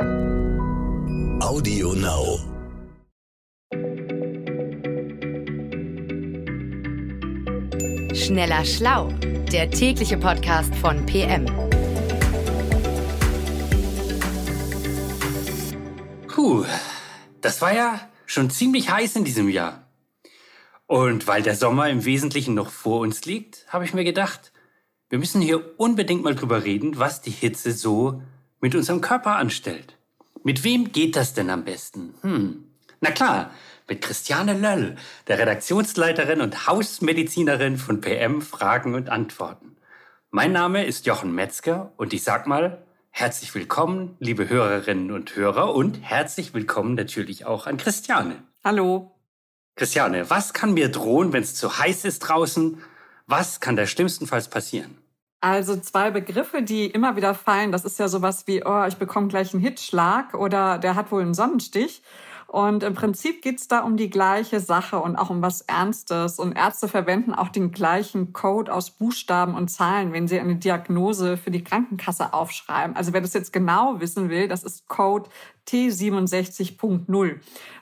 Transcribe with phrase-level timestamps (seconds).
[0.00, 2.38] Audio Now.
[8.14, 9.12] Schneller Schlau,
[9.52, 11.44] der tägliche Podcast von PM.
[16.28, 16.64] Puh,
[17.42, 19.86] das war ja schon ziemlich heiß in diesem Jahr.
[20.86, 24.52] Und weil der Sommer im Wesentlichen noch vor uns liegt, habe ich mir gedacht,
[25.10, 28.22] wir müssen hier unbedingt mal drüber reden, was die Hitze so
[28.60, 29.96] mit unserem Körper anstellt.
[30.42, 32.14] Mit wem geht das denn am besten?
[32.22, 32.64] Hm.
[33.00, 33.50] Na klar,
[33.88, 39.76] mit Christiane Löll, der Redaktionsleiterin und Hausmedizinerin von PM Fragen und Antworten.
[40.30, 45.74] Mein Name ist Jochen Metzger und ich sag mal, herzlich willkommen, liebe Hörerinnen und Hörer
[45.74, 48.42] und herzlich willkommen natürlich auch an Christiane.
[48.62, 49.10] Hallo.
[49.76, 52.82] Christiane, was kann mir drohen, wenn es zu heiß ist draußen?
[53.26, 54.99] Was kann da schlimmstenfalls passieren?
[55.42, 57.72] Also zwei Begriffe, die immer wieder fallen.
[57.72, 61.22] Das ist ja sowas wie, oh, ich bekomme gleich einen Hitschlag oder der hat wohl
[61.22, 62.02] einen Sonnenstich.
[62.50, 66.40] Und im Prinzip geht's da um die gleiche Sache und auch um was Ernstes.
[66.40, 71.36] Und Ärzte verwenden auch den gleichen Code aus Buchstaben und Zahlen, wenn sie eine Diagnose
[71.36, 72.96] für die Krankenkasse aufschreiben.
[72.96, 75.30] Also wer das jetzt genau wissen will, das ist Code
[75.68, 77.36] T67.0.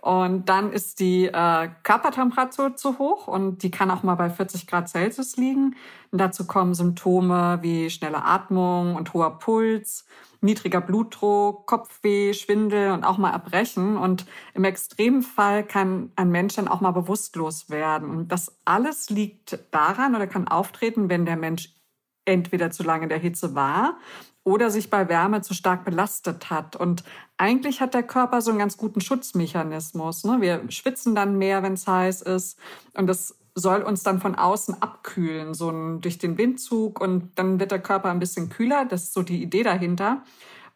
[0.00, 4.68] Und dann ist die äh, Körpertemperatur zu hoch und die kann auch mal bei 40
[4.68, 5.74] Grad Celsius liegen.
[6.12, 10.06] Und dazu kommen Symptome wie schnelle Atmung und hoher Puls,
[10.42, 13.96] niedriger Blutdruck, Kopfweh, Schwindel und auch mal Erbrechen.
[13.96, 18.10] Und im Extremfall kann ein Mensch dann auch mal bewusstlos werden.
[18.10, 21.74] Und das alles liegt daran oder kann auftreten, wenn der Mensch
[22.24, 23.98] entweder zu lange in der Hitze war
[24.44, 26.76] oder sich bei Wärme zu stark belastet hat.
[26.76, 27.04] Und
[27.36, 30.24] eigentlich hat der Körper so einen ganz guten Schutzmechanismus.
[30.24, 30.40] Ne?
[30.40, 32.58] Wir schwitzen dann mehr, wenn es heiß ist.
[32.94, 37.00] Und das soll uns dann von außen abkühlen, so ein, durch den Windzug.
[37.00, 38.84] Und dann wird der Körper ein bisschen kühler.
[38.84, 40.22] Das ist so die Idee dahinter.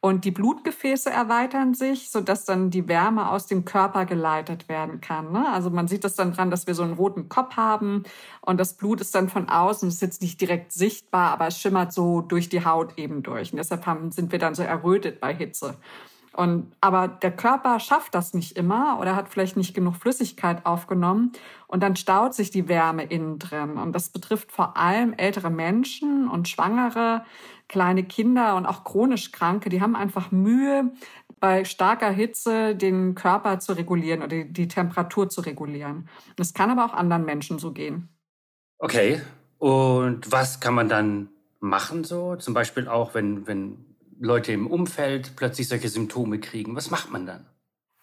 [0.00, 5.32] Und die Blutgefäße erweitern sich, sodass dann die Wärme aus dem Körper geleitet werden kann.
[5.32, 5.48] Ne?
[5.50, 8.04] Also man sieht das dann dran, dass wir so einen roten Kopf haben
[8.40, 11.92] und das Blut ist dann von außen, ist jetzt nicht direkt sichtbar, aber es schimmert
[11.92, 13.52] so durch die Haut eben durch.
[13.52, 15.76] Und deshalb haben, sind wir dann so errötet bei Hitze.
[16.36, 21.32] Und, aber der Körper schafft das nicht immer oder hat vielleicht nicht genug Flüssigkeit aufgenommen
[21.66, 23.78] und dann staut sich die Wärme innen drin.
[23.78, 27.24] Und das betrifft vor allem ältere Menschen und Schwangere,
[27.68, 29.70] kleine Kinder und auch chronisch Kranke.
[29.70, 30.92] Die haben einfach Mühe,
[31.40, 36.08] bei starker Hitze den Körper zu regulieren oder die Temperatur zu regulieren.
[36.36, 38.08] Das kann aber auch anderen Menschen so gehen.
[38.78, 39.20] Okay.
[39.58, 41.30] Und was kann man dann
[41.60, 42.36] machen so?
[42.36, 46.74] Zum Beispiel auch, wenn, wenn Leute im Umfeld plötzlich solche Symptome kriegen?
[46.76, 47.46] Was macht man dann?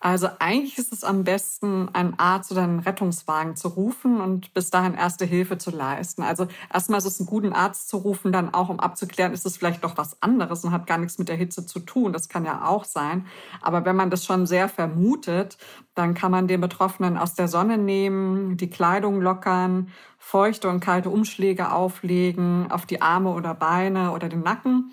[0.03, 4.69] Also eigentlich ist es am besten, einen Arzt oder einen Rettungswagen zu rufen und bis
[4.69, 6.23] dahin erste Hilfe zu leisten.
[6.23, 9.55] Also erstmal ist es einen guten Arzt zu rufen, dann auch um abzuklären, ist es
[9.55, 12.11] vielleicht doch was anderes und hat gar nichts mit der Hitze zu tun.
[12.11, 13.27] Das kann ja auch sein.
[13.61, 15.57] Aber wenn man das schon sehr vermutet,
[15.95, 19.87] dann kann man den Betroffenen aus der Sonne nehmen, die Kleidung lockern,
[20.17, 24.91] feuchte und kalte Umschläge auflegen auf die Arme oder Beine oder den Nacken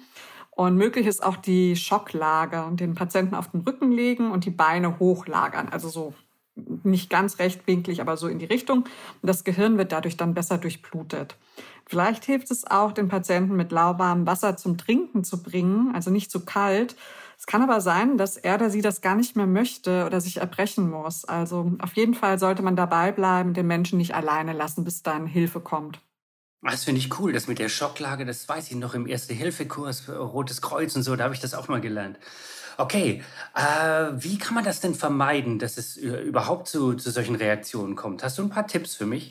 [0.61, 4.51] und möglich ist auch die Schocklage und den Patienten auf den Rücken legen und die
[4.51, 5.71] Beine hochlagern.
[5.71, 6.13] Also so
[6.85, 8.81] nicht ganz rechtwinklig, aber so in die Richtung.
[8.81, 11.39] Und das Gehirn wird dadurch dann besser durchblutet.
[11.87, 16.31] Vielleicht hilft es auch, den Patienten mit lauwarmem Wasser zum Trinken zu bringen, also nicht
[16.31, 16.95] zu kalt.
[17.39, 20.37] Es kann aber sein, dass er oder sie das gar nicht mehr möchte oder sich
[20.43, 21.25] erbrechen muss.
[21.25, 25.27] Also auf jeden Fall sollte man dabei bleiben, den Menschen nicht alleine lassen, bis dann
[25.27, 26.03] Hilfe kommt.
[26.63, 30.61] Das finde ich cool, das mit der Schocklage, das weiß ich noch im Erste-Hilfe-Kurs Rotes
[30.61, 32.19] Kreuz und so, da habe ich das auch mal gelernt.
[32.77, 33.23] Okay,
[33.55, 38.23] äh, wie kann man das denn vermeiden, dass es überhaupt zu, zu solchen Reaktionen kommt?
[38.23, 39.31] Hast du ein paar Tipps für mich?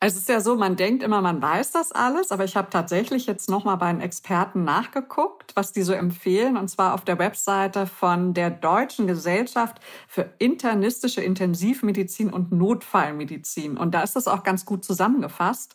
[0.00, 3.26] Es ist ja so, man denkt immer, man weiß das alles, aber ich habe tatsächlich
[3.26, 7.88] jetzt nochmal bei den Experten nachgeguckt, was die so empfehlen, und zwar auf der Webseite
[7.88, 13.76] von der Deutschen Gesellschaft für internistische Intensivmedizin und Notfallmedizin.
[13.76, 15.74] Und da ist das auch ganz gut zusammengefasst.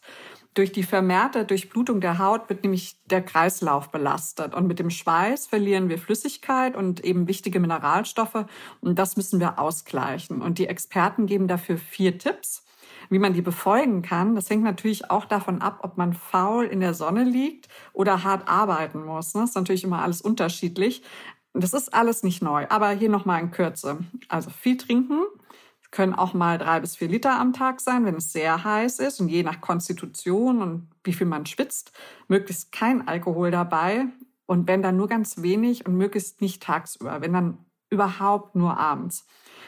[0.53, 4.53] Durch die vermehrte Durchblutung der Haut wird nämlich der Kreislauf belastet.
[4.53, 8.46] Und mit dem Schweiß verlieren wir Flüssigkeit und eben wichtige Mineralstoffe.
[8.79, 10.41] Und das müssen wir ausgleichen.
[10.41, 12.64] Und die Experten geben dafür vier Tipps,
[13.09, 14.35] wie man die befolgen kann.
[14.35, 18.47] Das hängt natürlich auch davon ab, ob man faul in der Sonne liegt oder hart
[18.47, 19.34] arbeiten muss.
[19.34, 21.02] Das ist natürlich immer alles unterschiedlich.
[21.53, 23.99] Das ist alles nicht neu, aber hier nochmal in Kürze.
[24.28, 25.22] Also viel trinken,
[25.93, 29.22] können auch mal drei bis vier Liter am Tag sein, wenn es sehr heiß ist
[29.22, 31.93] und je nach Konstitution und wie viel man schwitzt,
[32.28, 34.07] möglichst kein Alkohol dabei
[34.47, 37.59] und wenn dann nur ganz wenig und möglichst nicht tagsüber, wenn dann
[37.91, 39.28] überhaupt nur abends.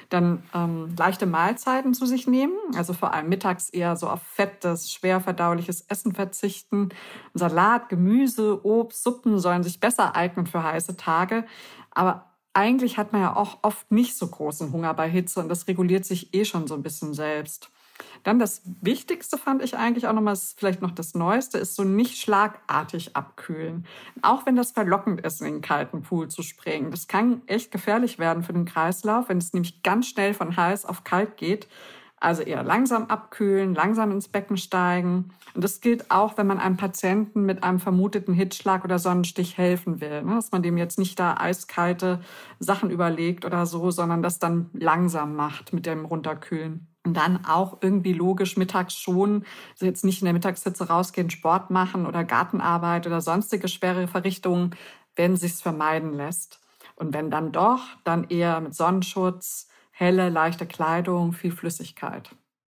[0.10, 4.92] Dann ähm, leichte Mahlzeiten zu sich nehmen, also vor allem mittags eher so auf fettes,
[4.92, 6.90] schwer verdauliches Essen verzichten.
[7.36, 11.46] Salat, Gemüse, Obst, Suppen sollen sich besser eignen für heiße Tage.
[11.92, 15.68] Aber eigentlich hat man ja auch oft nicht so großen Hunger bei Hitze und das
[15.68, 17.70] reguliert sich eh schon so ein bisschen selbst.
[18.24, 22.18] Dann das Wichtigste fand ich eigentlich auch nochmal, vielleicht noch das Neueste, ist so nicht
[22.18, 23.86] schlagartig abkühlen.
[24.22, 26.92] Auch wenn das verlockend ist, in den kalten Pool zu springen.
[26.92, 30.86] Das kann echt gefährlich werden für den Kreislauf, wenn es nämlich ganz schnell von heiß
[30.86, 31.68] auf kalt geht.
[32.18, 35.32] Also eher langsam abkühlen, langsam ins Becken steigen.
[35.54, 40.02] Und das gilt auch, wenn man einem Patienten mit einem vermuteten Hitzschlag oder Sonnenstich helfen
[40.02, 40.24] will.
[40.24, 40.36] Ne?
[40.36, 42.22] Dass man dem jetzt nicht da eiskalte
[42.60, 46.88] Sachen überlegt oder so, sondern das dann langsam macht mit dem Runterkühlen.
[47.06, 51.70] Und dann auch irgendwie logisch mittags schon, also jetzt nicht in der Mittagssitze rausgehen, Sport
[51.70, 54.72] machen oder Gartenarbeit oder sonstige schwere Verrichtungen,
[55.16, 56.60] wenn sich's vermeiden lässt.
[56.96, 62.30] Und wenn dann doch, dann eher mit Sonnenschutz, helle, leichte Kleidung, viel Flüssigkeit.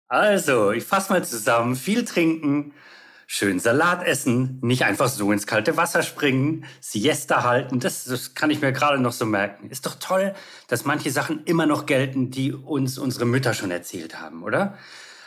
[0.08, 1.76] Also, ich fasse mal zusammen.
[1.76, 2.74] Viel trinken,
[3.28, 7.80] schön Salat essen, nicht einfach so ins kalte Wasser springen, Siesta halten.
[7.82, 9.70] Das, das kann ich mir gerade noch so merken.
[9.70, 10.34] Ist doch toll,
[10.70, 14.78] dass manche Sachen immer noch gelten, die uns unsere Mütter schon erzählt haben, oder?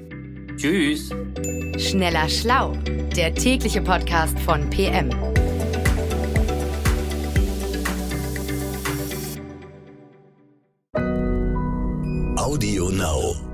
[0.57, 1.12] Tschüss.
[1.77, 2.74] Schneller Schlau,
[3.15, 5.12] der tägliche Podcast von PM.
[12.36, 13.46] Audio Now.